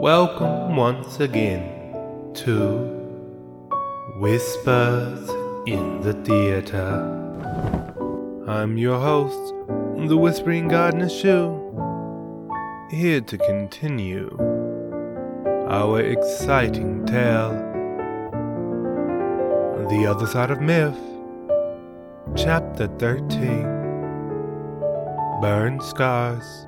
Welcome 0.00 0.76
once 0.76 1.20
again 1.20 2.32
to 2.36 2.78
Whispers 4.16 5.28
in 5.66 6.00
the 6.00 6.14
Theater. 6.24 7.04
I'm 8.48 8.78
your 8.78 8.98
host, 8.98 9.52
the 10.08 10.16
Whispering 10.16 10.68
Gardener 10.68 11.10
Shoe, 11.10 12.48
here 12.90 13.20
to 13.20 13.36
continue 13.36 14.34
our 15.68 16.00
exciting 16.00 17.04
tale. 17.04 17.52
The 19.90 20.06
Other 20.06 20.26
Side 20.26 20.50
of 20.50 20.62
Myth, 20.62 20.96
Chapter 22.36 22.86
13 22.86 23.64
Burn 25.42 25.78
Scars. 25.82 26.66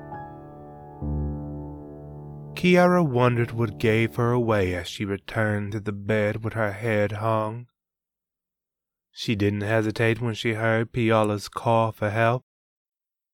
Kiara 2.63 3.05
wondered 3.05 3.51
what 3.51 3.77
gave 3.77 4.15
her 4.15 4.31
away 4.31 4.73
as 4.73 4.87
she 4.87 5.03
returned 5.03 5.73
to 5.73 5.81
the 5.81 5.91
bed 5.91 6.45
with 6.45 6.53
her 6.53 6.71
head 6.71 7.11
hung. 7.11 7.67
She 9.11 9.35
didn't 9.35 9.67
hesitate 9.67 10.21
when 10.21 10.33
she 10.33 10.53
heard 10.53 10.93
Pialla's 10.93 11.49
call 11.49 11.91
for 11.91 12.09
help. 12.09 12.45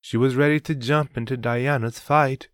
She 0.00 0.16
was 0.16 0.34
ready 0.34 0.58
to 0.58 0.74
jump 0.74 1.16
into 1.16 1.36
Diana's 1.36 2.00
fight. 2.00 2.48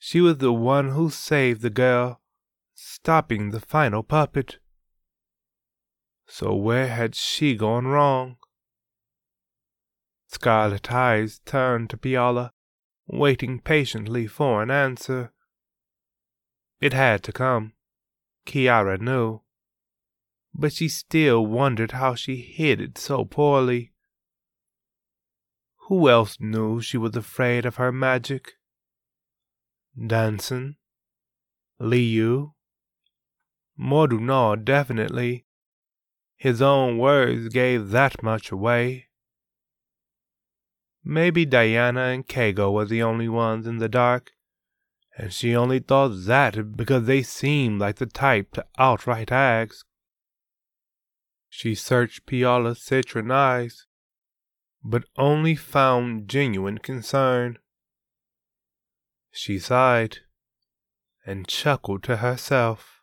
She 0.00 0.20
was 0.20 0.38
the 0.38 0.52
one 0.52 0.88
who 0.88 1.10
saved 1.10 1.62
the 1.62 1.70
girl, 1.70 2.20
stopping 2.74 3.52
the 3.52 3.60
final 3.60 4.02
puppet. 4.02 4.58
So 6.26 6.56
where 6.56 6.88
had 6.88 7.14
she 7.14 7.54
gone 7.54 7.86
wrong? 7.86 8.36
Scarlet 10.26 10.90
eyes 10.90 11.40
turned 11.46 11.88
to 11.90 11.96
Pialla, 11.96 12.50
waiting 13.06 13.60
patiently 13.60 14.26
for 14.26 14.60
an 14.60 14.72
answer. 14.72 15.30
It 16.82 16.92
had 16.92 17.22
to 17.22 17.32
come. 17.32 17.74
Kiara 18.44 19.00
knew. 19.00 19.42
But 20.52 20.72
she 20.72 20.88
still 20.88 21.46
wondered 21.46 21.92
how 21.92 22.16
she 22.16 22.38
hid 22.38 22.80
it 22.80 22.98
so 22.98 23.24
poorly. 23.24 23.92
Who 25.86 26.08
else 26.08 26.38
knew 26.40 26.82
she 26.82 26.98
was 26.98 27.14
afraid 27.14 27.64
of 27.64 27.76
her 27.76 27.92
magic? 27.92 28.54
Danson? 29.96 30.76
Liu? 31.78 32.54
Mordunor 33.78 34.56
definitely. 34.64 35.46
His 36.36 36.60
own 36.60 36.98
words 36.98 37.48
gave 37.48 37.90
that 37.90 38.24
much 38.24 38.50
away. 38.50 39.06
Maybe 41.04 41.46
Diana 41.46 42.06
and 42.06 42.26
Kago 42.26 42.72
were 42.72 42.86
the 42.86 43.04
only 43.04 43.28
ones 43.28 43.68
in 43.68 43.78
the 43.78 43.88
dark, 43.88 44.32
and 45.16 45.32
she 45.32 45.54
only 45.54 45.78
thought 45.78 46.12
that 46.26 46.76
because 46.76 47.06
they 47.06 47.22
seemed 47.22 47.80
like 47.80 47.96
the 47.96 48.06
type 48.06 48.52
to 48.52 48.64
outright 48.78 49.30
ask. 49.30 49.86
She 51.48 51.74
searched 51.74 52.26
Pialla's 52.26 52.82
citron 52.82 53.30
eyes, 53.30 53.86
but 54.82 55.04
only 55.16 55.54
found 55.54 56.28
genuine 56.28 56.78
concern. 56.78 57.58
She 59.30 59.58
sighed 59.58 60.18
and 61.26 61.46
chuckled 61.46 62.02
to 62.04 62.16
herself. 62.16 63.00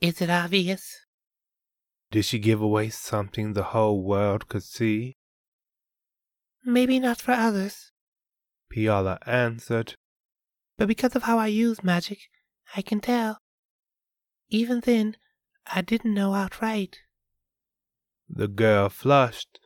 Is 0.00 0.20
it 0.20 0.30
obvious? 0.30 1.06
Did 2.10 2.26
she 2.26 2.38
give 2.38 2.60
away 2.60 2.90
something 2.90 3.54
the 3.54 3.64
whole 3.64 4.02
world 4.04 4.48
could 4.48 4.62
see? 4.62 5.16
Maybe 6.64 6.98
not 6.98 7.20
for 7.20 7.32
others, 7.32 7.92
Pialla 8.70 9.18
answered. 9.26 9.96
But 10.76 10.88
because 10.88 11.14
of 11.14 11.22
how 11.22 11.38
I 11.38 11.46
use 11.46 11.84
magic, 11.84 12.18
I 12.76 12.82
can 12.82 13.00
tell. 13.00 13.40
Even 14.48 14.80
then, 14.80 15.16
I 15.66 15.80
didn't 15.82 16.14
know 16.14 16.34
outright. 16.34 17.00
The 18.28 18.48
girl 18.48 18.88
flushed, 18.88 19.60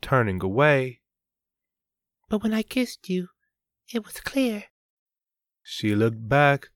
turning 0.00 0.42
away. 0.42 1.00
But 2.28 2.42
when 2.42 2.52
I 2.52 2.62
kissed 2.62 3.08
you, 3.08 3.28
it 3.92 4.04
was 4.04 4.20
clear. 4.20 4.64
She 5.62 5.94
looked 5.94 6.28
back, 6.28 6.68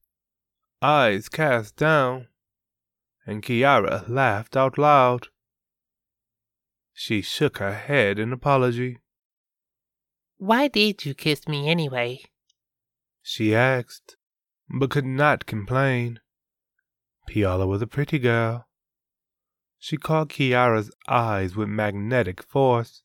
eyes 0.81 1.29
cast 1.29 1.77
down, 1.77 2.29
and 3.27 3.43
Kiara 3.43 4.09
laughed 4.09 4.57
out 4.57 4.79
loud. 4.79 5.29
She 6.95 7.21
shook 7.21 7.59
her 7.59 7.75
head 7.75 8.19
in 8.19 8.33
apology. 8.33 8.99
Why 10.39 10.69
did 10.69 11.05
you 11.05 11.15
kiss 11.15 11.47
me 11.47 11.69
anyway? 11.69 12.23
She 13.31 13.55
asked, 13.55 14.17
but 14.71 14.89
could 14.89 15.05
not 15.05 15.45
complain. 15.45 16.21
Pialla 17.29 17.67
was 17.67 17.83
a 17.83 17.87
pretty 17.87 18.19
girl. 18.19 18.67
She 19.79 19.99
caught 19.99 20.31
Kiara's 20.31 20.91
eyes 21.07 21.55
with 21.55 21.69
magnetic 21.69 22.43
force. 22.43 23.03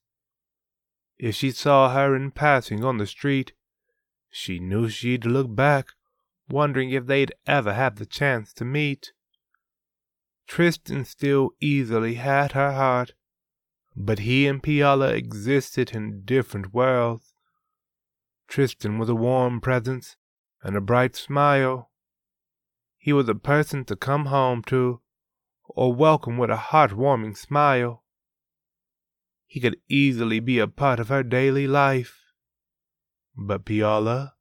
If 1.18 1.36
she 1.36 1.52
saw 1.52 1.94
her 1.94 2.16
in 2.16 2.32
passing 2.32 2.86
on 2.86 3.00
the 3.00 3.06
street, 3.06 3.52
she 4.30 4.60
knew 4.60 4.88
she'd 4.88 5.26
look 5.26 5.54
back, 5.54 5.90
wondering 6.48 6.92
if 6.92 7.06
they'd 7.06 7.34
ever 7.46 7.74
have 7.74 7.98
the 7.98 8.06
chance 8.06 8.54
to 8.54 8.64
meet. 8.64 9.12
Tristan 10.48 11.04
still 11.04 11.50
easily 11.60 12.14
had 12.14 12.54
her 12.54 12.72
heart, 12.72 13.14
but 13.94 14.20
he 14.20 14.48
and 14.48 14.64
Pialla 14.64 15.14
existed 15.14 15.94
in 15.94 16.24
different 16.24 16.74
worlds. 16.74 17.33
Tristan 18.54 19.00
was 19.00 19.10
a 19.10 19.16
warm 19.16 19.60
presence 19.62 20.16
and 20.62 20.76
a 20.76 20.80
bright 20.80 21.16
smile. 21.16 21.90
He 23.00 23.12
was 23.12 23.28
a 23.28 23.34
person 23.34 23.84
to 23.86 23.96
come 23.96 24.28
home 24.28 24.62
to, 24.68 25.02
or 25.66 25.92
welcome 25.92 26.38
with 26.38 26.52
a 26.52 26.68
heartwarming 26.70 27.36
smile. 27.36 28.04
He 29.48 29.60
could 29.60 29.78
easily 29.90 30.40
be 30.40 30.60
a 30.60 30.68
part 30.68 31.00
of 31.00 31.10
her 31.10 31.24
daily 31.24 31.66
life. 31.66 32.22
But 33.36 33.66
Pialla? 33.66 34.34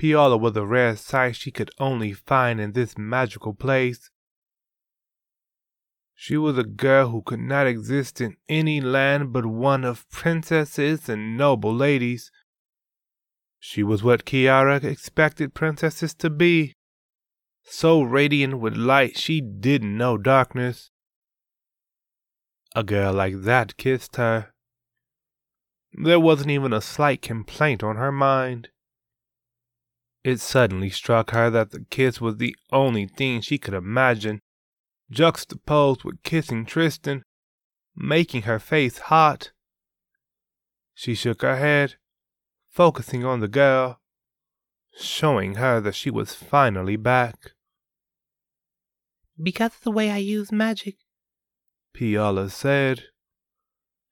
Pialla 0.00 0.36
was 0.36 0.56
a 0.56 0.66
rare 0.66 0.96
sight 0.96 1.36
she 1.36 1.52
could 1.52 1.70
only 1.78 2.12
find 2.12 2.60
in 2.60 2.72
this 2.72 2.98
magical 2.98 3.54
place. 3.54 4.10
She 6.12 6.36
was 6.36 6.58
a 6.58 6.64
girl 6.64 7.10
who 7.10 7.22
could 7.22 7.38
not 7.38 7.68
exist 7.68 8.20
in 8.20 8.36
any 8.48 8.80
land 8.80 9.32
but 9.32 9.46
one 9.46 9.84
of 9.84 10.10
princesses 10.10 11.08
and 11.08 11.36
noble 11.36 11.72
ladies. 11.72 12.32
She 13.68 13.82
was 13.82 14.04
what 14.04 14.24
Kiara 14.24 14.84
expected 14.84 15.52
princesses 15.52 16.14
to 16.14 16.30
be. 16.30 16.74
So 17.64 18.00
radiant 18.00 18.60
with 18.60 18.76
light 18.76 19.18
she 19.18 19.40
didn't 19.40 19.98
know 19.98 20.16
darkness. 20.16 20.92
A 22.76 22.84
girl 22.84 23.12
like 23.12 23.42
that 23.42 23.76
kissed 23.76 24.14
her. 24.16 24.52
There 25.92 26.20
wasn't 26.20 26.52
even 26.52 26.72
a 26.72 26.80
slight 26.80 27.22
complaint 27.22 27.82
on 27.82 27.96
her 27.96 28.12
mind. 28.12 28.68
It 30.22 30.38
suddenly 30.38 30.88
struck 30.88 31.32
her 31.32 31.50
that 31.50 31.72
the 31.72 31.84
kiss 31.90 32.20
was 32.20 32.36
the 32.36 32.54
only 32.70 33.06
thing 33.08 33.40
she 33.40 33.58
could 33.58 33.74
imagine, 33.74 34.42
juxtaposed 35.10 36.04
with 36.04 36.22
kissing 36.22 36.66
Tristan, 36.66 37.24
making 37.96 38.42
her 38.42 38.60
face 38.60 38.98
hot. 38.98 39.50
She 40.94 41.16
shook 41.16 41.42
her 41.42 41.56
head, 41.56 41.96
focusing 42.76 43.24
on 43.24 43.40
the 43.40 43.48
girl, 43.48 44.00
showing 44.98 45.54
her 45.54 45.80
that 45.80 45.94
she 45.94 46.10
was 46.10 46.34
finally 46.34 46.96
back. 46.96 47.52
Because 49.42 49.74
of 49.76 49.80
the 49.80 49.90
way 49.90 50.10
I 50.10 50.18
use 50.18 50.52
magic, 50.52 50.96
Pialla 51.96 52.50
said. 52.50 53.04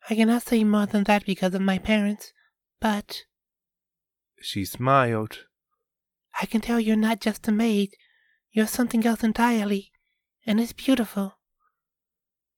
I 0.09 0.15
cannot 0.15 0.45
say 0.45 0.65
more 0.65 0.87
than 0.87 1.05
that 1.05 1.27
because 1.27 1.55
of 1.55 1.61
my 1.61 1.79
parents, 1.79 2.33
but 2.81 3.25
She 4.41 4.65
smiled. 4.65 5.45
I 6.41 6.47
can 6.47 6.63
tell 6.63 6.81
you're 6.81 6.97
not 6.97 7.21
just 7.21 7.47
a 7.49 7.53
maid. 7.53 7.91
You're 8.51 8.67
something 8.67 9.05
else 9.07 9.23
entirely, 9.23 9.93
and 10.47 10.59
it's 10.59 10.73
beautiful. 10.73 11.39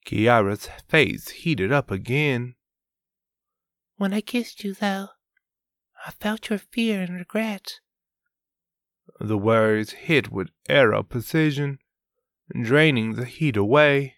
Kiara's 0.06 0.68
face 0.88 1.30
heated 1.30 1.72
up 1.72 1.90
again. 1.90 2.54
When 3.96 4.12
I 4.12 4.20
kissed 4.20 4.62
you, 4.62 4.72
though, 4.74 5.08
I 6.06 6.12
felt 6.12 6.50
your 6.50 6.60
fear 6.60 7.02
and 7.02 7.16
regret. 7.16 7.80
The 9.18 9.36
words 9.36 9.92
hit 9.92 10.30
with 10.30 10.50
arrow 10.68 11.02
precision, 11.02 11.80
draining 12.62 13.14
the 13.14 13.24
heat 13.24 13.56
away. 13.56 14.14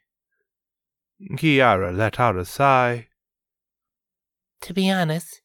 Kiara 1.37 1.97
let 1.97 2.21
out 2.21 2.37
a 2.37 2.45
sigh. 2.45 3.09
To 4.63 4.75
be 4.75 4.91
honest, 4.91 5.41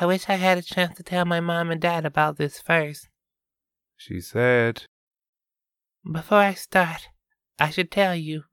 I 0.00 0.06
wish 0.06 0.28
I 0.28 0.36
had 0.36 0.56
a 0.56 0.62
chance 0.62 0.96
to 0.98 1.02
tell 1.02 1.24
my 1.24 1.40
mom 1.40 1.72
and 1.72 1.80
dad 1.80 2.06
about 2.06 2.36
this 2.36 2.60
first. 2.60 3.08
She 3.96 4.20
said, 4.20 4.84
Before 6.10 6.38
I 6.38 6.54
start, 6.54 7.08
I 7.58 7.70
should 7.70 7.90
tell 7.90 8.14
you, 8.14 8.44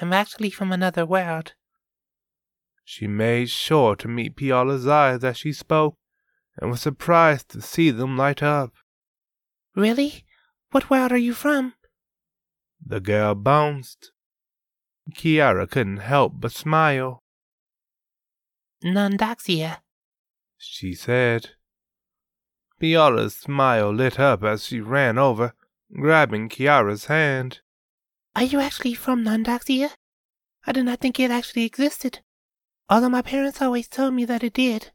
I'm 0.00 0.14
actually 0.14 0.50
from 0.50 0.72
another 0.72 1.04
world. 1.04 1.54
She 2.82 3.06
made 3.06 3.50
sure 3.50 3.94
to 3.96 4.08
meet 4.08 4.36
Pialla's 4.36 4.86
eyes 4.86 5.22
as 5.22 5.36
she 5.36 5.52
spoke, 5.52 5.96
and 6.58 6.70
was 6.70 6.80
surprised 6.80 7.48
to 7.50 7.60
see 7.60 7.90
them 7.90 8.16
light 8.16 8.42
up. 8.42 8.72
Really? 9.74 10.24
What 10.70 10.90
world 10.90 11.12
are 11.12 11.16
you 11.18 11.34
from? 11.34 11.74
The 12.84 13.00
girl 13.00 13.34
bounced. 13.34 14.12
Kiara 15.14 15.70
couldn't 15.70 15.98
help 15.98 16.34
but 16.36 16.52
smile. 16.52 17.22
Nandaxia, 18.84 19.78
she 20.58 20.94
said. 20.94 21.50
Pialla's 22.80 23.34
smile 23.34 23.92
lit 23.92 24.20
up 24.20 24.42
as 24.42 24.66
she 24.66 24.80
ran 24.80 25.16
over, 25.16 25.54
grabbing 25.92 26.48
Kiara's 26.48 27.06
hand. 27.06 27.60
Are 28.34 28.42
you 28.42 28.60
actually 28.60 28.94
from 28.94 29.24
Nandaxia? 29.24 29.90
I 30.66 30.72
did 30.72 30.84
not 30.84 31.00
think 31.00 31.18
it 31.18 31.30
actually 31.30 31.64
existed, 31.64 32.20
although 32.90 33.08
my 33.08 33.22
parents 33.22 33.62
always 33.62 33.88
told 33.88 34.14
me 34.14 34.24
that 34.26 34.42
it 34.42 34.52
did. 34.52 34.90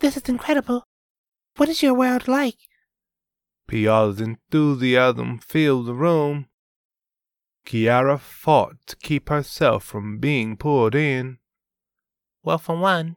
This 0.00 0.16
is 0.16 0.28
incredible. 0.28 0.84
What 1.56 1.68
is 1.68 1.82
your 1.82 1.94
world 1.94 2.28
like? 2.28 2.56
Pialla's 3.68 4.20
enthusiasm 4.20 5.38
filled 5.38 5.86
the 5.86 5.94
room. 5.94 6.46
Kiara 7.66 8.20
fought 8.20 8.76
to 8.86 8.96
keep 8.96 9.28
herself 9.28 9.84
from 9.84 10.18
being 10.18 10.56
pulled 10.56 10.94
in. 10.94 11.38
Well, 12.44 12.58
for 12.58 12.76
one, 12.76 13.16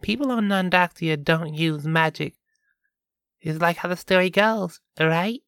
people 0.00 0.30
on 0.32 0.48
Nondoxia 0.48 1.22
don't 1.22 1.54
use 1.54 1.86
magic. 1.86 2.34
It's 3.40 3.60
like 3.60 3.78
how 3.78 3.90
the 3.90 3.96
story 3.96 4.30
goes, 4.30 4.80
right? 4.98 5.40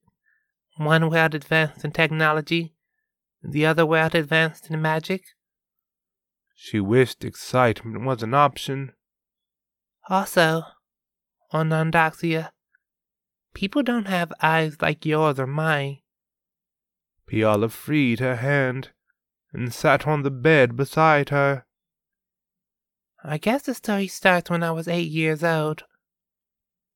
One 0.76 1.08
world 1.08 1.34
advanced 1.34 1.84
in 1.84 1.93
technology, 1.93 2.75
the 3.43 3.64
other 3.64 3.87
world 3.87 4.14
advanced 4.14 4.70
in 4.70 4.82
magic. 4.82 5.25
She 6.55 6.81
wished 6.81 7.25
excitement 7.25 8.05
was 8.05 8.23
an 8.23 8.34
option. 8.34 8.93
Also, 10.08 10.62
on 11.50 11.68
Nondoxia, 11.70 12.50
people 13.54 13.82
don't 13.82 14.06
have 14.06 14.32
eyes 14.40 14.80
like 14.80 15.04
yours 15.04 15.40
or 15.40 15.46
mine. 15.48 15.98
Pialla 17.28 17.70
freed 17.70 18.20
her 18.20 18.36
hand 18.36 18.90
and 19.52 19.74
sat 19.74 20.06
on 20.06 20.22
the 20.22 20.30
bed 20.30 20.76
beside 20.76 21.30
her. 21.30 21.64
I 23.24 23.38
guess 23.38 23.62
the 23.62 23.74
story 23.74 24.06
starts 24.06 24.48
when 24.48 24.62
I 24.62 24.70
was 24.70 24.86
eight 24.86 25.10
years 25.10 25.42
old. 25.42 25.82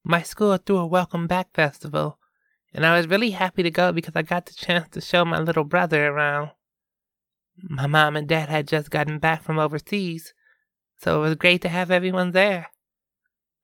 My 0.04 0.22
school 0.22 0.56
threw 0.56 0.78
a 0.78 0.86
welcome 0.86 1.26
back 1.26 1.48
festival, 1.52 2.20
and 2.72 2.86
I 2.86 2.96
was 2.96 3.08
really 3.08 3.32
happy 3.32 3.64
to 3.64 3.70
go 3.72 3.90
because 3.90 4.14
I 4.14 4.22
got 4.22 4.46
the 4.46 4.54
chance 4.54 4.88
to 4.90 5.00
show 5.00 5.24
my 5.24 5.40
little 5.40 5.64
brother 5.64 6.06
around. 6.06 6.50
My 7.56 7.88
mom 7.88 8.14
and 8.16 8.28
dad 8.28 8.48
had 8.48 8.68
just 8.68 8.90
gotten 8.90 9.18
back 9.18 9.42
from 9.42 9.58
overseas, 9.58 10.32
so 10.98 11.18
it 11.18 11.28
was 11.28 11.34
great 11.34 11.62
to 11.62 11.68
have 11.68 11.90
everyone 11.90 12.30
there. 12.30 12.69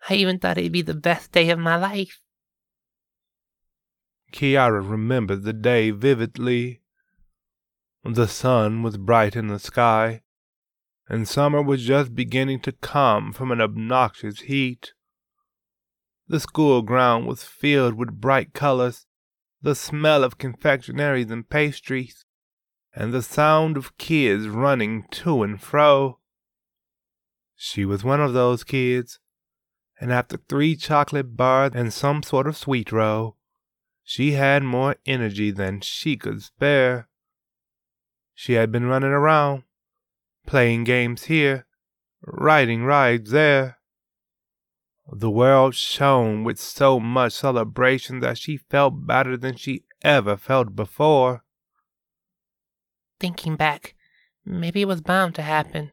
I 0.09 0.15
even 0.15 0.39
thought 0.39 0.59
it'd 0.59 0.73
be 0.73 0.83
the 0.83 0.95
best 0.95 1.33
day 1.33 1.51
of 1.51 1.59
my 1.59 1.77
life. 1.77 2.21
Kiara 4.33 4.89
remembered 4.89 5.43
the 5.43 5.53
day 5.53 5.91
vividly. 5.91 6.83
The 8.05 8.29
sun 8.29 8.83
was 8.83 8.99
bright 8.99 9.35
in 9.35 9.49
the 9.49 9.59
sky, 9.59 10.23
and 11.09 11.27
summer 11.27 11.63
was 11.63 11.85
just 11.85 12.15
beginning 12.15 12.61
to 12.61 12.73
come 12.73 13.33
from 13.33 13.51
an 13.51 13.61
obnoxious 13.61 14.41
heat. 14.43 14.93
The 16.29 16.41
school 16.41 16.83
ground 16.83 17.27
was 17.27 17.45
filled 17.45 17.95
with 17.95 18.21
bright 18.21 18.53
colors, 18.53 19.07
the 19.63 19.75
smell 19.75 20.23
of 20.23 20.39
confectionaries 20.39 21.31
and 21.31 21.49
pastries, 21.49 22.25
and 22.95 23.13
the 23.13 23.23
sound 23.23 23.77
of 23.77 23.97
kids 23.99 24.49
running 24.49 25.05
to 25.11 25.43
and 25.43 25.61
fro. 25.61 26.19
She 27.55 27.85
was 27.85 28.05
one 28.05 28.21
of 28.21 28.33
those 28.33 28.65
kids, 28.65 29.19
and 30.01 30.13
after 30.13 30.37
three 30.37 30.77
chocolate 30.77 31.37
bars 31.37 31.73
and 31.75 31.93
some 31.93 32.23
sort 32.23 32.47
of 32.47 32.57
sweet 32.57 32.93
roll, 32.93 33.37
she 34.03 34.33
had 34.33 34.63
more 34.63 34.97
energy 35.07 35.51
than 35.51 35.81
she 35.81 36.17
could 36.17 36.43
spare. 36.43 37.09
She 38.35 38.53
had 38.53 38.71
been 38.71 38.87
running 38.87 39.11
around, 39.11 39.65
playing 40.47 40.85
games 40.85 41.25
here, 41.25 41.67
riding 42.23 42.85
rides 42.85 43.31
there. 43.31 43.79
The 45.11 45.31
world 45.31 45.75
shone 45.75 46.45
with 46.45 46.59
so 46.59 47.01
much 47.01 47.33
celebration 47.33 48.21
that 48.21 48.39
she 48.39 48.57
felt 48.57 49.07
better 49.07 49.37
than 49.37 49.57
she 49.57 49.85
ever 50.03 50.37
felt 50.37 50.77
before. 50.77 51.45
Thinking 53.19 53.57
back, 53.57 53.95
maybe 54.45 54.83
it 54.83 54.89
was 54.89 55.01
bound 55.01 55.35
to 55.37 55.43
happen. 55.43 55.93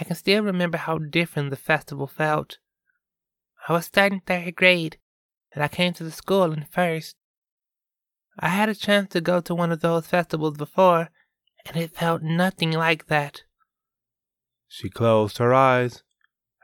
I 0.00 0.04
can 0.04 0.16
still 0.16 0.42
remember 0.42 0.78
how 0.78 0.98
different 0.98 1.50
the 1.50 1.56
festival 1.56 2.06
felt. 2.06 2.58
I 3.68 3.74
was 3.74 3.84
starting 3.84 4.20
third 4.20 4.56
grade, 4.56 4.96
and 5.52 5.62
I 5.62 5.68
came 5.68 5.92
to 5.92 6.04
the 6.04 6.10
school 6.10 6.52
in 6.52 6.64
first. 6.72 7.16
I 8.38 8.48
had 8.48 8.70
a 8.70 8.74
chance 8.74 9.10
to 9.10 9.20
go 9.20 9.42
to 9.42 9.54
one 9.54 9.70
of 9.70 9.80
those 9.80 10.06
festivals 10.06 10.56
before, 10.56 11.10
and 11.66 11.76
it 11.76 11.94
felt 11.94 12.22
nothing 12.22 12.72
like 12.72 13.08
that. 13.08 13.42
She 14.68 14.88
closed 14.88 15.36
her 15.36 15.52
eyes 15.52 16.02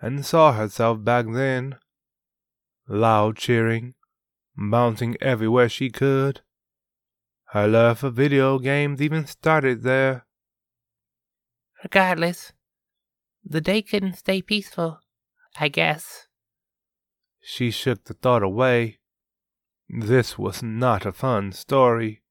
and 0.00 0.24
saw 0.24 0.52
herself 0.52 1.04
back 1.04 1.26
then. 1.30 1.76
Loud 2.88 3.36
cheering, 3.36 3.94
bouncing 4.56 5.18
everywhere 5.20 5.68
she 5.68 5.90
could. 5.90 6.40
Her 7.48 7.68
love 7.68 7.98
for 7.98 8.10
video 8.10 8.58
games 8.58 9.02
even 9.02 9.26
started 9.26 9.82
there. 9.82 10.24
Regardless, 11.82 12.52
the 13.44 13.60
day 13.60 13.82
couldn't 13.82 14.14
stay 14.14 14.40
peaceful, 14.40 15.00
I 15.58 15.68
guess. 15.68 16.28
She 17.46 17.70
shook 17.70 18.04
the 18.04 18.14
thought 18.14 18.42
away. 18.42 19.00
This 19.86 20.38
was 20.38 20.62
not 20.62 21.04
a 21.04 21.12
fun 21.12 21.52
story. 21.52 22.22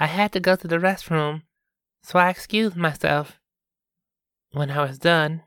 I 0.00 0.06
had 0.06 0.32
to 0.32 0.40
go 0.40 0.56
to 0.56 0.66
the 0.66 0.78
restroom, 0.78 1.42
so 2.02 2.18
I 2.18 2.28
excused 2.28 2.74
myself. 2.74 3.38
When 4.50 4.72
I 4.72 4.82
was 4.82 4.98
done, 4.98 5.44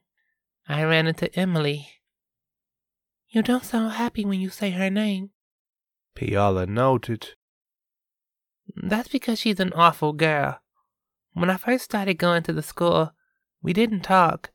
I 0.66 0.84
ran 0.84 1.08
into 1.08 1.34
Emily. 1.38 1.90
You 3.28 3.44
don't 3.44 3.66
sound 3.66 3.94
happy 3.94 4.24
when 4.24 4.40
you 4.40 4.50
say 4.50 4.70
her 4.72 4.90
name. 4.90 5.32
Pialla 6.16 6.66
noted. 6.68 7.32
That's 8.76 9.10
because 9.10 9.40
she's 9.40 9.60
an 9.60 9.74
awful 9.74 10.14
girl. 10.14 10.62
When 11.34 11.50
I 11.50 11.58
first 11.58 11.84
started 11.84 12.14
going 12.14 12.44
to 12.44 12.54
the 12.54 12.64
school, 12.64 13.12
we 13.62 13.74
didn't 13.74 14.02
talk. 14.02 14.52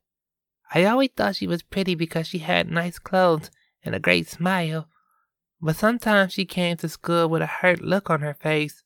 I 0.73 0.87
always 0.87 1.11
thought 1.15 1.37
she 1.37 1.47
was 1.47 1.63
pretty 1.63 1.95
because 1.95 2.27
she 2.27 2.39
had 2.39 2.71
nice 2.71 2.99
clothes 2.99 3.51
and 3.87 3.95
a 3.95 4.01
great 4.01 4.29
smile, 4.29 4.89
but 5.63 5.77
sometimes 5.77 6.33
she 6.33 6.45
came 6.45 6.77
to 6.77 6.89
school 6.89 7.29
with 7.29 7.41
a 7.41 7.47
hurt 7.47 7.81
look 7.81 8.11
on 8.11 8.21
her 8.21 8.35
face. 8.35 8.83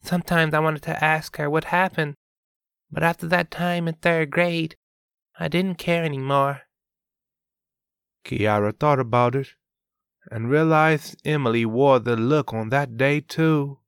Sometimes 0.00 0.54
I 0.54 0.60
wanted 0.60 0.82
to 0.82 1.04
ask 1.04 1.36
her 1.36 1.50
what 1.50 1.64
happened, 1.64 2.14
but 2.90 3.02
after 3.02 3.26
that 3.26 3.50
time 3.50 3.88
in 3.88 3.94
third 3.94 4.30
grade, 4.30 4.76
I 5.38 5.48
didn't 5.48 5.78
care 5.78 6.04
any 6.04 6.18
more. 6.18 6.62
Kiara 8.24 8.78
thought 8.78 9.00
about 9.00 9.34
it 9.34 9.48
and 10.30 10.50
realized 10.50 11.20
Emily 11.24 11.64
wore 11.64 11.98
the 11.98 12.16
look 12.16 12.54
on 12.54 12.68
that 12.68 12.96
day 12.96 13.20
too. 13.20 13.78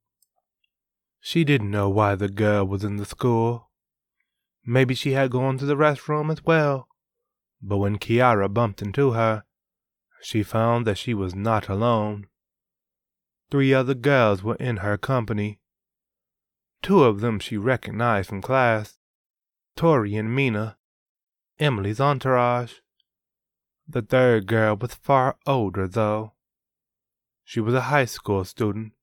She 1.19 1.43
didn't 1.43 1.71
know 1.71 1.89
why 1.89 2.15
the 2.15 2.29
girl 2.29 2.65
was 2.65 2.83
in 2.83 2.97
the 2.97 3.05
school. 3.05 3.69
Maybe 4.65 4.93
she 4.93 5.11
had 5.13 5.31
gone 5.31 5.57
to 5.59 5.65
the 5.65 5.75
restroom 5.75 6.31
as 6.31 6.43
well. 6.43 6.87
But 7.61 7.77
when 7.77 7.97
Kiara 7.97 8.51
bumped 8.51 8.81
into 8.81 9.11
her, 9.11 9.43
she 10.21 10.43
found 10.43 10.85
that 10.85 10.97
she 10.97 11.13
was 11.13 11.35
not 11.35 11.67
alone. 11.67 12.27
Three 13.49 13.73
other 13.73 13.93
girls 13.93 14.43
were 14.43 14.55
in 14.55 14.77
her 14.77 14.97
company. 14.97 15.59
Two 16.81 17.03
of 17.03 17.19
them 17.21 17.39
she 17.39 17.57
recognized 17.57 18.29
from 18.29 18.41
class 18.41 18.97
Tori 19.75 20.15
and 20.15 20.33
Mina, 20.33 20.77
Emily's 21.59 21.99
entourage. 21.99 22.75
The 23.87 24.01
third 24.01 24.47
girl 24.47 24.75
was 24.75 24.93
far 24.93 25.37
older, 25.45 25.87
though. 25.87 26.33
She 27.43 27.59
was 27.59 27.73
a 27.73 27.89
high 27.91 28.05
school 28.05 28.45
student, 28.45 28.93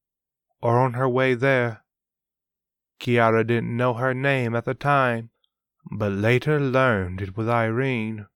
or 0.60 0.78
on 0.78 0.94
her 0.94 1.08
way 1.08 1.34
there. 1.34 1.84
Kiara 3.00 3.46
didn't 3.46 3.76
know 3.76 3.94
her 3.94 4.14
name 4.14 4.54
at 4.54 4.64
the 4.64 4.75
time, 4.75 5.30
but 5.90 6.12
later 6.12 6.60
learned 6.60 7.20
it 7.20 7.37
was 7.37 7.48
Irene. 7.48 8.26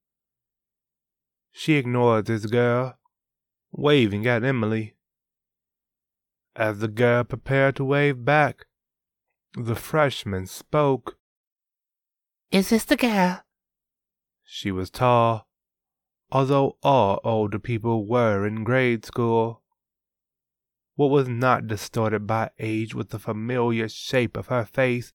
She 1.53 1.75
ignored 1.75 2.27
this 2.27 2.47
girl, 2.47 2.99
waving 3.71 4.27
at 4.27 4.43
Emily. 4.43 4.97
As 6.57 6.81
the 6.81 6.89
girl 6.89 7.25
prepared 7.25 7.77
to 7.77 7.85
wave 7.85 8.25
back, 8.25 8.67
the 9.55 9.75
freshman 9.75 10.47
spoke. 10.47 11.19
Is 12.51 12.71
this 12.71 12.85
the 12.85 12.97
girl? 12.97 13.43
She 14.45 14.71
was 14.71 14.91
tall, 14.91 15.49
although 16.31 16.79
all 16.83 17.21
older 17.23 17.59
people 17.59 18.07
were 18.07 18.47
in 18.47 18.65
grade 18.65 19.05
school. 19.05 19.63
What 20.95 21.11
was 21.11 21.29
not 21.29 21.67
distorted 21.67 22.27
by 22.27 22.51
age 22.59 22.95
was 22.95 23.07
the 23.07 23.19
familiar 23.19 23.89
shape 23.89 24.37
of 24.37 24.49
her 24.49 24.65
face 24.65 25.13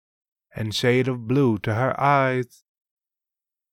and 0.56 0.74
shade 0.74 1.08
of 1.08 1.28
blue 1.28 1.60
to 1.60 1.76
her 1.76 2.00
eyes. 2.00 2.64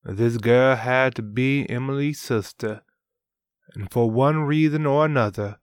This 0.04 0.36
girl 0.36 0.76
had 0.76 1.14
to 1.14 1.22
be 1.22 1.68
Emily's 1.70 2.20
sister, 2.20 2.82
and 3.74 3.90
for 3.90 4.10
one 4.10 4.40
reason 4.40 4.84
or 4.84 5.06
another, 5.06 5.60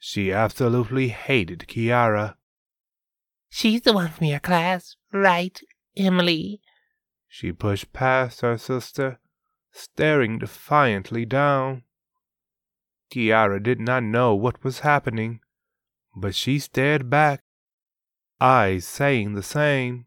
She 0.00 0.32
absolutely 0.32 1.08
hated 1.08 1.66
Kiara. 1.68 2.36
She's 3.50 3.82
the 3.82 3.92
one 3.92 4.10
from 4.10 4.26
your 4.26 4.40
class, 4.40 4.96
right, 5.12 5.60
Emily? 5.96 6.60
She 7.28 7.52
pushed 7.52 7.92
past 7.92 8.40
her 8.42 8.58
sister, 8.58 9.18
staring 9.72 10.38
defiantly 10.38 11.24
down. 11.24 11.82
Kiara 13.10 13.62
did 13.62 13.80
not 13.80 14.02
know 14.02 14.34
what 14.34 14.62
was 14.62 14.80
happening, 14.80 15.40
but 16.16 16.34
she 16.34 16.58
stared 16.58 17.10
back, 17.10 17.42
eyes 18.40 18.86
saying 18.86 19.34
the 19.34 19.42
same. 19.42 20.06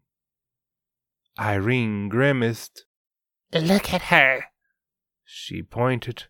Irene 1.38 2.08
grimaced. 2.08 2.84
Look 3.52 3.92
at 3.92 4.02
her. 4.02 4.46
She 5.24 5.62
pointed, 5.62 6.24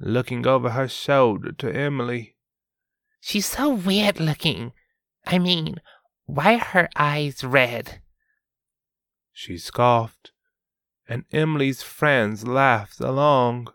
looking 0.00 0.46
over 0.46 0.70
her 0.70 0.88
shoulder 0.88 1.52
to 1.52 1.72
Emily. 1.72 2.36
She's 3.20 3.46
so 3.46 3.72
weird 3.74 4.20
looking. 4.20 4.72
I 5.26 5.38
mean, 5.38 5.80
why 6.26 6.54
are 6.54 6.58
her 6.58 6.88
eyes 6.96 7.44
red? 7.44 8.00
She 9.32 9.56
scoffed, 9.58 10.32
and 11.08 11.24
Emily's 11.32 11.82
friends 11.82 12.46
laughed 12.46 13.00
along. 13.00 13.68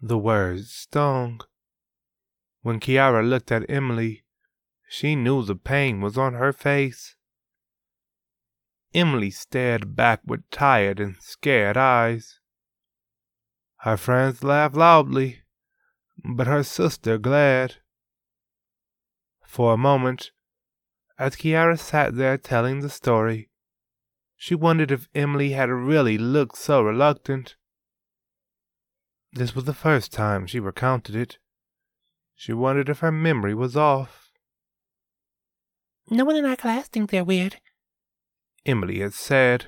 The 0.00 0.18
words 0.18 0.72
stung. 0.72 1.40
When 2.62 2.80
Kiara 2.80 3.28
looked 3.28 3.52
at 3.52 3.68
Emily, 3.70 4.24
she 4.88 5.16
knew 5.16 5.42
the 5.42 5.56
pain 5.56 6.00
was 6.00 6.18
on 6.18 6.34
her 6.34 6.52
face. 6.52 7.15
Emily 8.96 9.30
stared 9.30 9.94
back 9.94 10.22
with 10.24 10.48
tired 10.50 11.00
and 11.00 11.16
scared 11.20 11.76
eyes. 11.76 12.40
Her 13.80 13.98
friends 13.98 14.42
laughed 14.42 14.74
loudly, 14.74 15.42
but 16.24 16.46
her 16.46 16.62
sister 16.62 17.18
glared. 17.18 17.76
For 19.46 19.74
a 19.74 19.76
moment, 19.76 20.30
as 21.18 21.36
Kiara 21.36 21.78
sat 21.78 22.16
there 22.16 22.38
telling 22.38 22.80
the 22.80 22.88
story, 22.88 23.50
she 24.34 24.54
wondered 24.54 24.90
if 24.90 25.10
Emily 25.14 25.50
had 25.50 25.68
really 25.68 26.16
looked 26.16 26.56
so 26.56 26.80
reluctant. 26.80 27.56
This 29.30 29.54
was 29.54 29.64
the 29.64 29.74
first 29.74 30.10
time 30.10 30.46
she 30.46 30.58
recounted 30.58 31.14
it. 31.14 31.36
She 32.34 32.54
wondered 32.54 32.88
if 32.88 33.00
her 33.00 33.12
memory 33.12 33.54
was 33.54 33.76
off. 33.76 34.30
No 36.08 36.24
one 36.24 36.36
in 36.36 36.46
our 36.46 36.56
class 36.56 36.88
thinks 36.88 37.10
they're 37.10 37.22
weird, 37.22 37.60
Emily 38.66 38.98
had 38.98 39.14
said, 39.14 39.66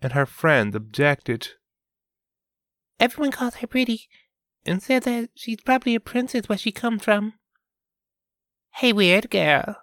and 0.00 0.12
her 0.12 0.24
friend 0.24 0.74
objected. 0.74 1.48
Everyone 2.98 3.32
calls 3.32 3.56
her 3.56 3.66
pretty 3.66 4.08
and 4.64 4.82
said 4.82 5.02
that 5.02 5.30
she's 5.34 5.60
probably 5.60 5.94
a 5.94 6.00
princess 6.00 6.48
where 6.48 6.58
she 6.58 6.72
comes 6.72 7.02
from. 7.02 7.34
Hey, 8.74 8.92
weird 8.92 9.30
girl. 9.30 9.76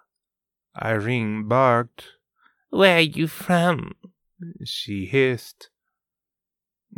Irene 0.80 1.46
barked. 1.46 2.04
Where 2.70 2.96
are 2.96 3.00
you 3.00 3.26
from? 3.26 3.94
She 4.64 5.06
hissed. 5.06 5.70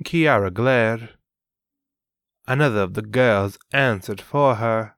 Kiara 0.05 0.53
glared. 0.53 1.11
Another 2.47 2.81
of 2.81 2.95
the 2.95 3.03
girls 3.03 3.59
answered 3.73 4.21
for 4.21 4.57
her. 4.57 4.97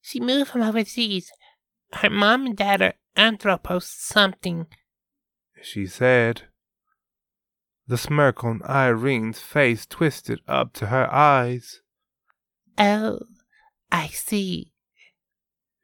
She 0.00 0.20
moved 0.20 0.50
from 0.50 0.62
overseas. 0.62 1.30
Her 1.92 2.10
mom 2.10 2.46
and 2.46 2.56
dad 2.56 2.82
are 2.82 2.94
anthropos 3.16 3.86
something, 3.86 4.66
she 5.62 5.86
said. 5.86 6.42
The 7.86 7.98
smirk 7.98 8.44
on 8.44 8.62
Irene's 8.64 9.40
face 9.40 9.84
twisted 9.84 10.40
up 10.46 10.72
to 10.74 10.86
her 10.86 11.12
eyes. 11.12 11.80
Oh, 12.78 13.18
I 13.90 14.06
see. 14.06 14.72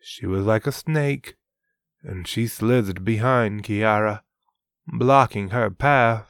She 0.01 0.25
was 0.25 0.47
like 0.47 0.69
a 0.69 0.73
snake, 0.73 1.35
and 2.05 2.29
she 2.29 2.47
slithered 2.47 3.05
behind 3.05 3.65
Kiara, 3.65 4.21
blocking 4.87 5.49
her 5.49 5.69
path. 5.69 6.29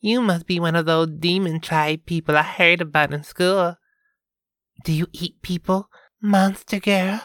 You 0.00 0.22
must 0.22 0.46
be 0.46 0.58
one 0.58 0.74
of 0.74 0.86
those 0.86 1.08
demon 1.10 1.60
tribe 1.60 2.06
people 2.06 2.36
I 2.36 2.42
heard 2.42 2.80
about 2.80 3.12
in 3.12 3.24
school. 3.24 3.76
Do 4.84 4.92
you 4.92 5.06
eat 5.12 5.42
people, 5.42 5.90
monster 6.20 6.80
girl? 6.80 7.20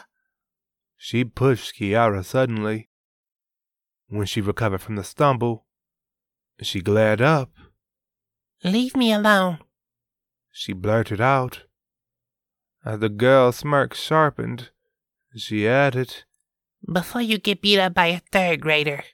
She 0.98 1.24
pushed 1.24 1.76
Kiara 1.76 2.22
suddenly. 2.22 2.89
When 4.10 4.26
she 4.26 4.40
recovered 4.40 4.82
from 4.82 4.96
the 4.96 5.04
stumble, 5.04 5.66
she 6.60 6.80
glared 6.80 7.22
up. 7.22 7.52
Leave 8.64 8.96
me 8.96 9.12
alone, 9.12 9.60
she 10.50 10.72
blurted 10.72 11.20
out. 11.20 11.62
As 12.84 12.98
the 12.98 13.08
girl's 13.08 13.58
smirk 13.58 13.94
sharpened, 13.94 14.70
she 15.36 15.66
added, 15.66 16.24
Before 16.92 17.22
you 17.22 17.38
get 17.38 17.62
beat 17.62 17.78
up 17.78 17.94
by 17.94 18.06
a 18.06 18.20
third 18.32 18.60
grader, 18.60 19.04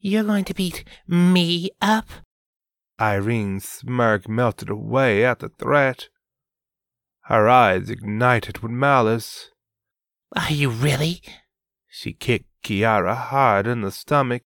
you're 0.00 0.24
going 0.24 0.44
to 0.46 0.54
beat 0.54 0.84
me 1.06 1.70
up? 1.80 2.06
Irene's 2.98 3.68
smirk 3.68 4.28
melted 4.28 4.68
away 4.68 5.24
at 5.24 5.38
the 5.38 5.48
threat. 5.48 6.08
Her 7.26 7.48
eyes 7.48 7.88
ignited 7.88 8.58
with 8.58 8.72
malice. 8.72 9.50
Are 10.34 10.52
you 10.52 10.70
really? 10.70 11.22
She 11.88 12.12
kicked 12.12 12.49
Kiara 12.62 13.16
hard 13.16 13.66
in 13.66 13.80
the 13.80 13.90
stomach 13.90 14.42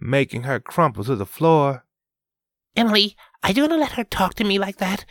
making 0.00 0.42
her 0.42 0.60
crumple 0.60 1.04
to 1.04 1.16
the 1.16 1.26
floor. 1.26 1.84
Emily, 2.76 3.16
going 3.42 3.70
to 3.70 3.76
let 3.76 3.92
her 3.92 4.04
talk 4.04 4.34
to 4.34 4.44
me 4.44 4.58
like 4.58 4.78
that? 4.78 5.04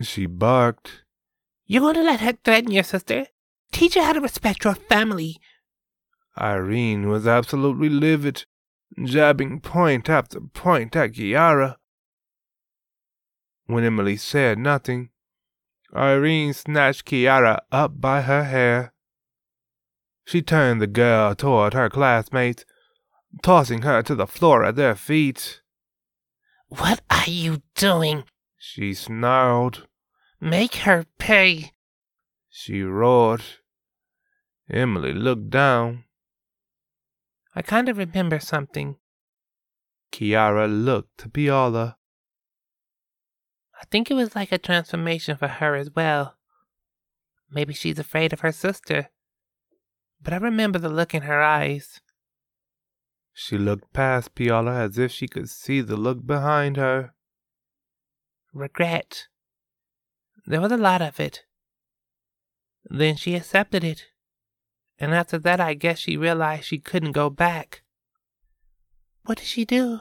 She 0.00 0.26
barked. 0.26 1.04
You're 1.66 1.80
going 1.80 1.94
to 1.94 2.02
let 2.02 2.20
her 2.20 2.32
threaten 2.44 2.72
your 2.72 2.84
sister? 2.84 3.26
Teach 3.72 3.94
her 3.94 4.02
how 4.02 4.12
to 4.12 4.20
respect 4.20 4.64
your 4.64 4.74
family. 4.74 5.38
Irene 6.38 7.08
was 7.08 7.26
absolutely 7.26 7.88
livid, 7.88 8.44
jabbing 9.04 9.60
point 9.60 10.08
after 10.08 10.40
point 10.40 10.94
at 10.96 11.12
Kiara. 11.12 11.76
When 13.66 13.84
Emily 13.84 14.16
said 14.16 14.58
nothing, 14.58 15.10
Irene 15.94 16.52
snatched 16.52 17.06
Kiara 17.06 17.60
up 17.72 18.00
by 18.00 18.22
her 18.22 18.44
hair. 18.44 18.92
She 20.28 20.42
turned 20.42 20.82
the 20.82 20.86
girl 20.86 21.34
toward 21.34 21.72
her 21.72 21.88
classmates 21.88 22.66
tossing 23.42 23.80
her 23.80 24.02
to 24.02 24.14
the 24.14 24.26
floor 24.26 24.62
at 24.62 24.76
their 24.76 24.94
feet. 24.94 25.62
What 26.68 27.00
are 27.08 27.30
you 27.30 27.62
doing? 27.74 28.24
She 28.58 28.92
snarled. 28.92 29.86
Make 30.38 30.74
her 30.84 31.06
pay. 31.18 31.72
She 32.50 32.82
roared. 32.82 33.42
Emily 34.70 35.14
looked 35.14 35.48
down. 35.48 36.04
I 37.56 37.62
kind 37.62 37.88
of 37.88 37.96
remember 37.96 38.38
something. 38.38 38.96
Kiara 40.12 40.68
looked 40.68 41.16
to 41.20 41.30
Pialla. 41.30 41.96
I 43.80 43.84
think 43.90 44.10
it 44.10 44.14
was 44.14 44.36
like 44.36 44.52
a 44.52 44.58
transformation 44.58 45.38
for 45.38 45.48
her 45.48 45.74
as 45.74 45.90
well. 45.96 46.36
Maybe 47.50 47.72
she's 47.72 47.98
afraid 47.98 48.34
of 48.34 48.40
her 48.40 48.52
sister. 48.52 49.08
But 50.22 50.32
I 50.32 50.36
remember 50.36 50.78
the 50.78 50.88
look 50.88 51.14
in 51.14 51.22
her 51.22 51.40
eyes. 51.40 52.00
She 53.32 53.56
looked 53.56 53.92
past 53.92 54.34
Pialla 54.34 54.80
as 54.80 54.98
if 54.98 55.12
she 55.12 55.28
could 55.28 55.48
see 55.48 55.80
the 55.80 55.96
look 55.96 56.26
behind 56.26 56.76
her. 56.76 57.14
Regret. 58.52 59.28
There 60.44 60.60
was 60.60 60.72
a 60.72 60.76
lot 60.76 61.02
of 61.02 61.20
it. 61.20 61.44
Then 62.84 63.16
she 63.16 63.34
accepted 63.34 63.84
it. 63.84 64.06
And 64.98 65.14
after 65.14 65.38
that, 65.38 65.60
I 65.60 65.74
guess 65.74 65.98
she 66.00 66.16
realized 66.16 66.64
she 66.64 66.78
couldn't 66.78 67.12
go 67.12 67.30
back. 67.30 67.82
What 69.24 69.38
did 69.38 69.46
she 69.46 69.64
do? 69.64 70.00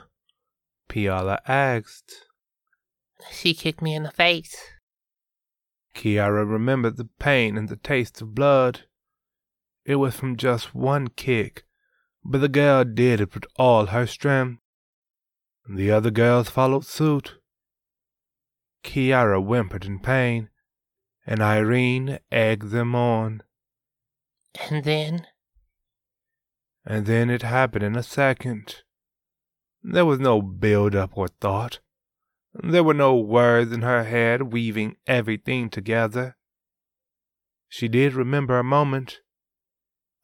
Pialla 0.89 1.39
asked. 1.47 2.25
She 3.31 3.53
kicked 3.53 3.81
me 3.81 3.93
in 3.93 4.03
the 4.03 4.12
face. 4.12 4.55
Kiara 5.93 6.50
remembered 6.50 6.97
the 6.97 7.09
pain 7.19 7.57
and 7.57 7.69
the 7.69 7.75
taste 7.75 8.21
of 8.21 8.33
blood. 8.33 8.86
It 9.88 9.96
was 9.96 10.15
from 10.15 10.38
just 10.38 10.75
one 10.75 11.08
kick 11.08 11.63
but 12.29 12.41
the 12.41 12.50
girl 12.50 12.84
did 12.84 13.22
it 13.22 13.34
with 13.34 13.46
all 13.56 13.88
her 13.88 14.06
strength. 14.06 14.62
The 15.70 15.91
other 15.91 16.12
girls 16.12 16.50
followed 16.50 16.86
suit. 16.86 17.36
Kiara 18.84 19.41
whimpered 19.41 19.86
in 19.86 20.00
pain, 20.00 20.50
and 21.25 21.41
Irene 21.41 22.20
egged 22.29 22.72
them 22.72 22.96
on. 22.96 23.44
And 24.70 24.84
then? 24.84 25.27
And 26.86 27.06
then 27.06 27.29
it 27.29 27.44
happened 27.44 27.84
in 27.84 27.96
a 27.96 28.03
second. 28.03 28.84
There 29.82 30.06
was 30.06 30.20
no 30.20 30.41
build 30.41 30.96
up 30.96 31.17
or 31.17 31.29
thought. 31.29 31.79
There 32.53 32.84
were 32.84 32.94
no 32.94 33.15
words 33.15 33.72
in 33.72 33.84
her 33.84 34.03
head 34.03 34.53
weaving 34.53 34.98
everything 35.06 35.70
together. 35.70 36.36
She 37.70 37.88
did 37.88 38.13
remember 38.13 38.60
a 38.60 38.63
moment 38.63 39.22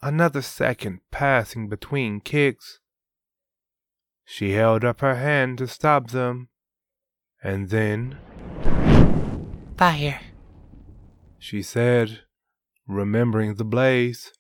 another 0.03 0.41
second 0.41 0.99
passing 1.11 1.69
between 1.69 2.19
kicks. 2.19 2.79
She 4.25 4.51
held 4.51 4.83
up 4.83 4.99
her 4.99 5.15
hand 5.15 5.57
to 5.59 5.67
stop 5.67 6.11
them, 6.11 6.49
and 7.41 7.69
then. 7.69 8.17
Fire. 9.77 10.19
she 11.39 11.61
said, 11.61 12.21
remembering 12.87 13.55
the 13.55 13.65
blaze. 13.65 14.31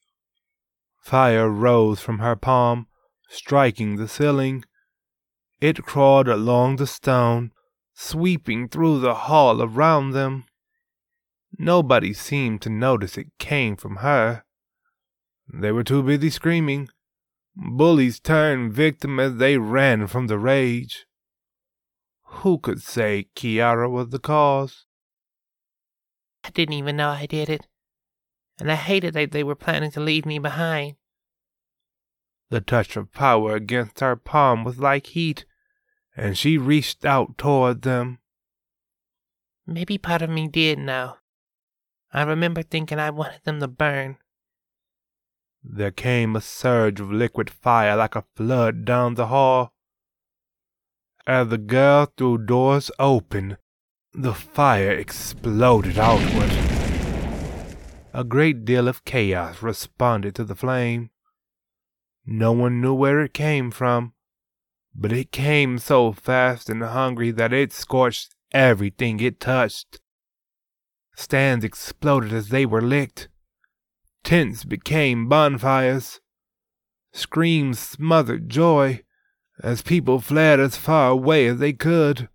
Fire 1.01 1.49
rose 1.49 1.99
from 1.99 2.19
her 2.19 2.35
palm, 2.35 2.87
striking 3.29 3.95
the 3.95 4.07
ceiling. 4.07 4.63
It 5.59 5.83
crawled 5.83 6.27
along 6.27 6.75
the 6.75 6.87
stone, 6.87 7.51
sweeping 7.93 8.67
through 8.69 8.99
the 8.99 9.13
hall 9.13 9.61
around 9.61 10.11
them. 10.11 10.45
Nobody 11.57 12.13
seemed 12.13 12.61
to 12.63 12.69
notice 12.69 13.17
it 13.17 13.37
came 13.37 13.75
from 13.75 13.97
her. 13.97 14.43
They 15.53 15.71
were 15.71 15.83
too 15.83 16.01
busy 16.01 16.31
screaming. 16.31 16.89
Bullies 17.55 18.19
turned 18.19 18.73
victim 18.73 19.19
as 19.19 19.35
they 19.35 19.59
ran 19.59 20.07
from 20.07 20.25
the 20.25 20.39
rage. 20.39 21.05
Who 22.23 22.57
could 22.57 22.81
say 22.81 23.29
Kiara 23.35 23.89
was 23.89 24.09
the 24.09 24.17
cause? 24.17 24.85
I 26.43 26.49
didn't 26.49 26.73
even 26.73 26.97
know 26.97 27.09
I 27.09 27.27
did 27.27 27.49
it, 27.49 27.67
and 28.59 28.71
I 28.71 28.75
hated 28.75 29.13
that 29.13 29.31
they 29.31 29.43
were 29.43 29.55
planning 29.55 29.91
to 29.91 29.99
leave 29.99 30.25
me 30.25 30.39
behind. 30.39 30.95
The 32.49 32.59
touch 32.59 32.97
of 32.97 33.13
power 33.13 33.55
against 33.55 33.99
her 33.99 34.15
palm 34.15 34.63
was 34.63 34.79
like 34.79 35.07
heat, 35.07 35.45
and 36.17 36.35
she 36.35 36.57
reached 36.57 37.05
out 37.05 37.37
toward 37.37 37.83
them. 37.83 38.17
Maybe 39.67 39.99
part 39.99 40.23
of 40.23 40.31
me 40.31 40.47
did 40.47 40.79
know. 40.79 41.17
I 42.11 42.23
remember 42.23 42.63
thinking 42.63 42.99
I 42.99 43.11
wanted 43.11 43.43
them 43.43 43.59
to 43.59 43.67
burn. 43.67 44.17
There 45.63 45.91
came 45.91 46.35
a 46.35 46.41
surge 46.41 46.99
of 46.99 47.11
liquid 47.11 47.49
fire 47.49 47.95
like 47.95 48.15
a 48.15 48.25
flood 48.35 48.83
down 48.83 49.15
the 49.15 49.27
hall. 49.27 49.73
As 51.25 51.47
the 51.47 51.57
girl 51.57 52.11
threw 52.17 52.37
doors 52.37 52.91
open, 52.99 53.57
the 54.13 54.33
fire 54.33 54.91
exploded 54.91 55.97
outward. 55.97 56.51
A 58.13 58.23
great 58.23 58.65
deal 58.65 58.87
of 58.87 59.05
chaos 59.05 59.63
responded 59.63 60.35
to 60.35 60.43
the 60.43 60.55
flame. 60.55 61.09
No 62.25 62.51
one 62.51 62.81
knew 62.81 62.93
where 62.93 63.21
it 63.21 63.33
came 63.33 63.71
from, 63.71 64.13
but 64.93 65.11
it 65.11 65.31
came 65.31 65.79
so 65.79 66.11
fast 66.11 66.69
and 66.69 66.83
hungry 66.83 67.31
that 67.31 67.53
it 67.53 67.73
scorched 67.73 68.35
everything 68.51 69.19
it 69.19 69.39
touched. 69.39 70.01
Stands 71.15 71.65
exploded 71.65 72.33
as 72.33 72.49
they 72.49 72.65
were 72.65 72.81
licked. 72.81 73.29
Tents 74.23 74.63
became 74.63 75.27
bonfires. 75.27 76.21
Screams 77.11 77.77
smothered 77.77 78.49
joy 78.49 79.03
as 79.61 79.81
people 79.81 80.19
fled 80.19 80.59
as 80.59 80.77
far 80.77 81.11
away 81.11 81.47
as 81.47 81.59
they 81.59 81.73
could. 81.73 82.29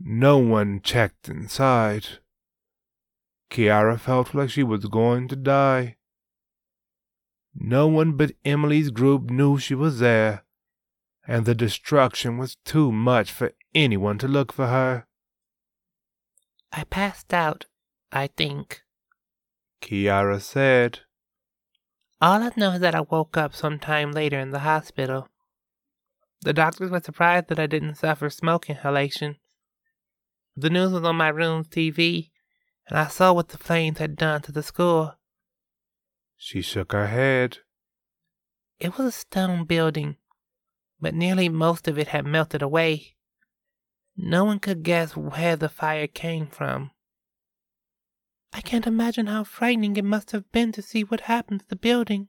No 0.00 0.38
one 0.38 0.80
checked 0.82 1.28
inside. 1.28 2.06
Kiara 3.50 3.98
felt 4.00 4.34
like 4.34 4.50
she 4.50 4.62
was 4.62 4.86
going 4.86 5.28
to 5.28 5.36
die. 5.36 5.96
No 7.54 7.86
one 7.86 8.16
but 8.16 8.32
Emily's 8.44 8.90
group 8.90 9.30
knew 9.30 9.58
she 9.58 9.76
was 9.76 10.00
there, 10.00 10.44
and 11.26 11.46
the 11.46 11.54
destruction 11.54 12.36
was 12.36 12.56
too 12.64 12.90
much 12.90 13.30
for 13.30 13.52
anyone 13.74 14.18
to 14.18 14.26
look 14.26 14.52
for 14.52 14.66
her. 14.66 15.06
I 16.72 16.82
passed 16.84 17.32
out, 17.32 17.66
I 18.10 18.26
think. 18.26 18.83
Kiara 19.84 20.40
said. 20.40 21.00
All 22.18 22.42
I 22.42 22.50
know 22.56 22.72
is 22.72 22.80
that 22.80 22.94
I 22.94 23.02
woke 23.02 23.36
up 23.36 23.54
some 23.54 23.78
time 23.78 24.12
later 24.12 24.38
in 24.38 24.50
the 24.50 24.60
hospital. 24.60 25.28
The 26.40 26.54
doctors 26.54 26.90
were 26.90 27.00
surprised 27.00 27.48
that 27.48 27.58
I 27.58 27.66
didn't 27.66 27.96
suffer 27.96 28.30
smoke 28.30 28.70
inhalation. 28.70 29.36
The 30.56 30.70
news 30.70 30.92
was 30.92 31.04
on 31.04 31.16
my 31.16 31.28
room's 31.28 31.68
TV, 31.68 32.30
and 32.88 32.98
I 32.98 33.08
saw 33.08 33.34
what 33.34 33.48
the 33.48 33.58
flames 33.58 33.98
had 33.98 34.16
done 34.16 34.40
to 34.42 34.52
the 34.52 34.62
school. 34.62 35.16
She 36.38 36.62
shook 36.62 36.92
her 36.92 37.08
head. 37.08 37.58
It 38.80 38.96
was 38.96 39.06
a 39.08 39.12
stone 39.12 39.64
building, 39.64 40.16
but 40.98 41.14
nearly 41.14 41.50
most 41.50 41.88
of 41.88 41.98
it 41.98 42.08
had 42.08 42.24
melted 42.24 42.62
away. 42.62 43.16
No 44.16 44.44
one 44.44 44.60
could 44.60 44.82
guess 44.82 45.14
where 45.14 45.56
the 45.56 45.68
fire 45.68 46.06
came 46.06 46.46
from. 46.46 46.90
I 48.54 48.60
can't 48.60 48.86
imagine 48.86 49.26
how 49.26 49.42
frightening 49.42 49.96
it 49.96 50.04
must 50.04 50.30
have 50.30 50.50
been 50.52 50.70
to 50.72 50.80
see 50.80 51.02
what 51.02 51.22
happened 51.22 51.60
to 51.60 51.68
the 51.68 51.74
building. 51.74 52.28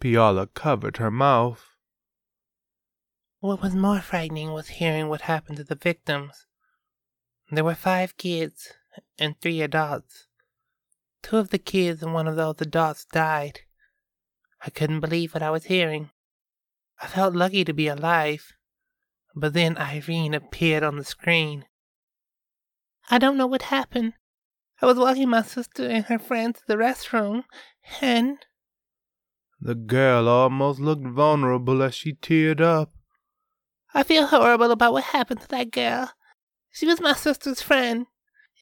Pialla 0.00 0.46
covered 0.54 0.98
her 0.98 1.10
mouth. 1.10 1.64
What 3.40 3.60
was 3.60 3.74
more 3.74 4.00
frightening 4.00 4.52
was 4.52 4.68
hearing 4.68 5.08
what 5.08 5.22
happened 5.22 5.56
to 5.56 5.64
the 5.64 5.74
victims. 5.74 6.46
There 7.50 7.64
were 7.64 7.74
five 7.74 8.16
kids 8.18 8.72
and 9.18 9.34
three 9.40 9.60
adults. 9.62 10.28
Two 11.24 11.38
of 11.38 11.50
the 11.50 11.58
kids 11.58 12.04
and 12.04 12.14
one 12.14 12.28
of 12.28 12.36
those 12.36 12.60
adults 12.60 13.04
died. 13.04 13.62
I 14.64 14.70
couldn't 14.70 15.00
believe 15.00 15.34
what 15.34 15.42
I 15.42 15.50
was 15.50 15.64
hearing. 15.64 16.10
I 17.02 17.08
felt 17.08 17.34
lucky 17.34 17.64
to 17.64 17.72
be 17.72 17.88
alive. 17.88 18.52
But 19.34 19.54
then 19.54 19.76
Irene 19.76 20.34
appeared 20.34 20.84
on 20.84 20.98
the 20.98 21.04
screen. 21.04 21.64
I 23.10 23.18
don't 23.18 23.36
know 23.36 23.48
what 23.48 23.62
happened. 23.62 24.12
I 24.82 24.86
was 24.86 24.96
walking 24.96 25.28
my 25.28 25.42
sister 25.42 25.86
and 25.86 26.04
her 26.06 26.18
friend 26.18 26.54
to 26.54 26.62
the 26.66 26.76
restroom, 26.76 27.44
and. 28.00 28.38
The 29.60 29.74
girl 29.74 30.26
almost 30.28 30.80
looked 30.80 31.06
vulnerable 31.06 31.82
as 31.82 31.94
she 31.94 32.14
teared 32.14 32.60
up. 32.60 32.92
I 33.92 34.02
feel 34.04 34.26
horrible 34.26 34.70
about 34.70 34.92
what 34.92 35.04
happened 35.04 35.42
to 35.42 35.48
that 35.48 35.70
girl. 35.70 36.12
She 36.70 36.86
was 36.86 37.00
my 37.00 37.12
sister's 37.12 37.60
friend. 37.60 38.06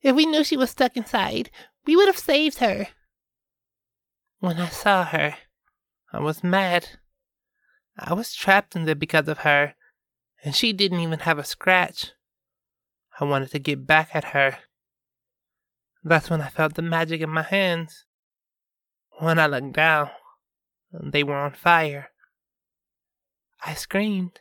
If 0.03 0.17
we 0.17 0.27
knew 0.27 0.43
she 0.43 0.57
was 0.57 0.71
stuck 0.71 0.97
inside, 0.97 1.51
we 1.87 1.95
would 1.95 2.09
have 2.09 2.19
saved 2.19 2.59
her. 2.59 2.89
When 4.41 4.59
I 4.59 4.69
saw 4.69 5.05
her, 5.05 5.37
I 6.13 6.21
was 6.21 6.43
mad. 6.43 6.89
I 7.99 8.15
was 8.15 8.35
trapped 8.35 8.75
in 8.75 8.87
there 8.87 8.95
because 8.95 9.29
of 9.29 9.39
her, 9.39 9.75
and 10.45 10.55
she 10.55 10.73
didn't 10.73 11.01
even 11.01 11.21
have 11.21 11.39
a 11.39 11.45
scratch. 11.45 12.13
I 13.21 13.25
wanted 13.25 13.51
to 13.51 13.59
get 13.59 13.87
back 13.87 14.11
at 14.15 14.25
her. 14.25 14.59
That's 16.05 16.31
when 16.31 16.41
I 16.41 16.49
felt 16.49 16.75
the 16.75 16.83
magic 16.83 17.21
in 17.21 17.31
my 17.31 17.43
hands. 17.43 18.05
When 19.19 19.39
I 19.39 19.47
looked 19.47 19.73
down, 19.73 20.11
they 20.93 21.25
were 21.25 21.37
on 21.37 21.55
fire. 21.55 22.11
I 23.65 23.75
screamed. 23.75 24.41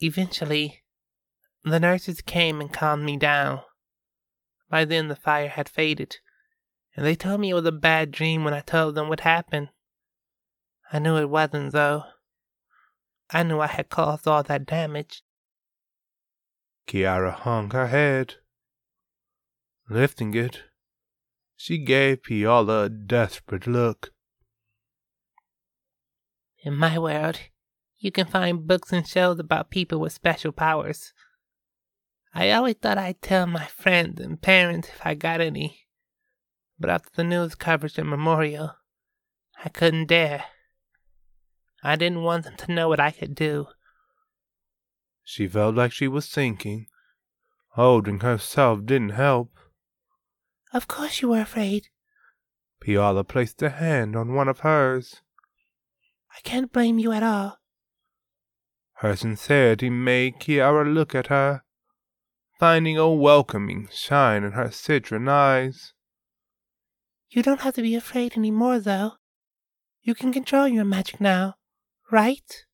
Eventually, 0.00 0.84
the 1.64 1.80
nurses 1.80 2.20
came 2.20 2.60
and 2.60 2.72
calmed 2.72 3.04
me 3.04 3.16
down. 3.16 3.62
By 4.70 4.84
then, 4.84 5.08
the 5.08 5.16
fire 5.16 5.48
had 5.48 5.68
faded, 5.68 6.18
and 6.96 7.04
they 7.04 7.14
told 7.14 7.40
me 7.40 7.50
it 7.50 7.54
was 7.54 7.66
a 7.66 7.72
bad 7.72 8.10
dream 8.10 8.44
when 8.44 8.54
I 8.54 8.60
told 8.60 8.94
them 8.94 9.08
what 9.08 9.20
happened. 9.20 9.70
I 10.92 10.98
knew 10.98 11.16
it 11.16 11.30
wasn't, 11.30 11.72
though. 11.72 12.04
I 13.30 13.42
knew 13.42 13.60
I 13.60 13.66
had 13.66 13.88
caused 13.88 14.28
all 14.28 14.42
that 14.44 14.66
damage. 14.66 15.22
Kiara 16.86 17.32
hung 17.32 17.70
her 17.70 17.88
head. 17.88 18.36
Lifting 19.88 20.34
it, 20.34 20.62
she 21.56 21.78
gave 21.78 22.22
Pialla 22.22 22.86
a 22.86 22.88
desperate 22.88 23.66
look. 23.66 24.12
In 26.62 26.74
my 26.74 26.98
world, 26.98 27.38
you 27.98 28.10
can 28.10 28.26
find 28.26 28.66
books 28.66 28.92
and 28.92 29.06
shows 29.06 29.38
about 29.38 29.70
people 29.70 30.00
with 30.00 30.12
special 30.12 30.52
powers. 30.52 31.12
I 32.32 32.50
always 32.50 32.76
thought 32.76 32.96
I'd 32.96 33.20
tell 33.20 33.46
my 33.46 33.66
friends 33.66 34.20
and 34.20 34.40
parents 34.40 34.88
if 34.88 35.00
I 35.04 35.14
got 35.14 35.42
any. 35.42 35.86
But 36.80 36.90
after 36.90 37.10
the 37.14 37.24
news 37.24 37.54
coverage 37.54 37.98
at 37.98 38.06
Memorial, 38.06 38.76
I 39.62 39.68
couldn't 39.68 40.06
dare. 40.06 40.44
I 41.82 41.96
didn't 41.96 42.22
want 42.22 42.44
them 42.44 42.56
to 42.56 42.72
know 42.72 42.88
what 42.88 43.00
I 43.00 43.10
could 43.10 43.34
do. 43.34 43.66
She 45.22 45.46
felt 45.46 45.74
like 45.74 45.92
she 45.92 46.08
was 46.08 46.28
sinking. 46.28 46.86
Holding 47.72 48.20
herself 48.20 48.84
didn't 48.84 49.10
help. 49.10 49.50
Of 50.74 50.88
course 50.88 51.22
you 51.22 51.28
were 51.28 51.40
afraid. 51.40 51.88
Pialla 52.82 53.26
placed 53.26 53.62
a 53.62 53.70
hand 53.70 54.16
on 54.16 54.34
one 54.34 54.48
of 54.48 54.60
hers. 54.60 55.22
I 56.36 56.40
can't 56.40 56.72
blame 56.72 56.98
you 56.98 57.12
at 57.12 57.22
all. 57.22 57.60
Her 58.94 59.14
sincerity 59.14 59.88
made 59.88 60.40
Kiara 60.40 60.92
look 60.92 61.14
at 61.14 61.28
her, 61.28 61.62
finding 62.58 62.98
a 62.98 63.08
welcoming 63.08 63.88
shine 63.92 64.42
in 64.42 64.52
her 64.52 64.72
citron 64.72 65.28
eyes. 65.28 65.92
You 67.30 67.44
don't 67.44 67.60
have 67.60 67.74
to 67.74 67.82
be 67.82 67.94
afraid 67.94 68.32
any 68.36 68.50
more, 68.50 68.80
though. 68.80 69.12
You 70.02 70.16
can 70.16 70.32
control 70.32 70.66
your 70.66 70.84
magic 70.84 71.20
now, 71.20 71.54
right? 72.10 72.64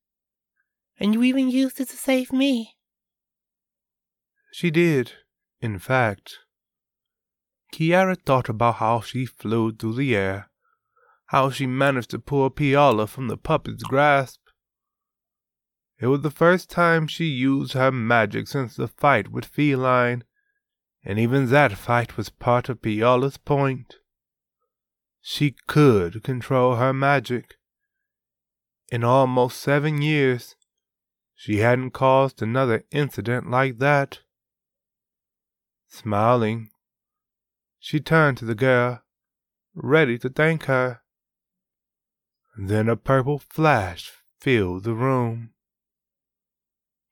And 0.99 1.13
you 1.13 1.21
even 1.21 1.51
used 1.51 1.79
it 1.79 1.89
to 1.89 1.97
save 1.97 2.33
me. 2.33 2.75
She 4.51 4.71
did, 4.71 5.13
in 5.61 5.77
fact. 5.77 6.39
Kiara 7.71 8.17
thought 8.17 8.49
about 8.49 8.75
how 8.75 9.01
she 9.01 9.25
flew 9.25 9.71
through 9.71 9.95
the 9.95 10.15
air, 10.15 10.49
how 11.27 11.49
she 11.49 11.65
managed 11.65 12.09
to 12.11 12.19
pull 12.19 12.49
Pialla 12.49 13.07
from 13.07 13.27
the 13.27 13.37
puppet's 13.37 13.83
grasp. 13.83 14.41
It 15.99 16.07
was 16.07 16.21
the 16.21 16.31
first 16.31 16.69
time 16.69 17.07
she 17.07 17.25
used 17.25 17.73
her 17.73 17.91
magic 17.91 18.47
since 18.47 18.75
the 18.75 18.87
fight 18.87 19.31
with 19.31 19.45
Feline, 19.45 20.23
and 21.03 21.17
even 21.17 21.49
that 21.49 21.77
fight 21.77 22.17
was 22.17 22.29
part 22.29 22.69
of 22.69 22.81
Pialla's 22.81 23.37
point. 23.37 23.95
She 25.21 25.55
could 25.67 26.23
control 26.23 26.75
her 26.75 26.93
magic. 26.93 27.55
In 28.91 29.03
almost 29.03 29.61
seven 29.61 30.01
years, 30.01 30.55
she 31.35 31.59
hadn't 31.59 31.91
caused 31.91 32.41
another 32.41 32.83
incident 32.91 33.49
like 33.49 33.77
that. 33.77 34.19
Smiling, 35.87 36.69
she 37.83 37.99
turned 37.99 38.37
to 38.37 38.45
the 38.45 38.53
girl, 38.53 39.01
ready 39.73 40.15
to 40.19 40.29
thank 40.29 40.65
her. 40.65 41.01
Then 42.55 42.87
a 42.87 42.95
purple 42.95 43.39
flash 43.39 44.11
filled 44.39 44.83
the 44.83 44.93
room. 44.93 45.49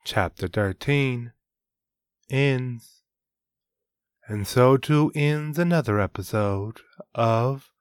Chapter 0.06 0.48
13 0.48 1.34
ends. 2.30 3.02
And 4.28 4.48
so 4.48 4.78
too 4.78 5.12
ends 5.16 5.58
another 5.58 6.00
episode 6.00 6.82
of 7.16 7.72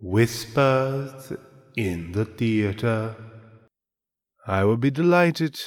Whispers 0.00 1.32
in 1.76 2.10
the 2.10 2.24
Theater. 2.24 3.14
I 4.48 4.64
would 4.64 4.80
be 4.80 4.90
delighted 4.90 5.60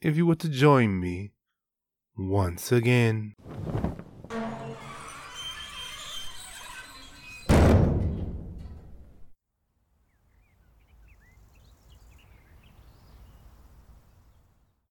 if 0.00 0.16
you 0.16 0.24
were 0.24 0.36
to 0.36 0.48
join 0.48 0.98
me 0.98 1.34
once 2.16 2.72
again. 2.72 3.34